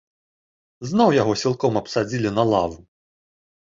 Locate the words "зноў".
0.91-1.09